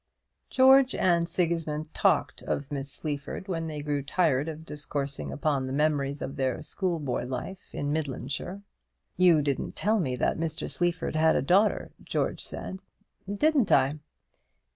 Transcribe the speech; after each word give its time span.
George 0.49 0.95
and 0.95 1.29
Sigismund 1.29 1.93
talked 1.93 2.41
of 2.41 2.71
Miss 2.71 2.91
Sleaford 2.91 3.47
when 3.47 3.67
they 3.67 3.83
grew 3.83 4.01
tired 4.01 4.49
of 4.49 4.65
discoursing 4.65 5.31
upon 5.31 5.67
the 5.67 5.71
memories 5.73 6.23
of 6.23 6.37
their 6.37 6.63
schoolboy 6.63 7.25
life 7.27 7.59
in 7.71 7.93
Midlandshire. 7.93 8.63
"You 9.15 9.43
didn't 9.43 9.75
tell 9.75 9.99
me 9.99 10.15
that 10.15 10.39
Mr. 10.39 10.67
Sleaford 10.71 11.15
had 11.15 11.35
a 11.35 11.43
daughter," 11.43 11.91
George 12.03 12.43
said. 12.43 12.79
"Didn't 13.31 13.71
I?' 13.71 13.99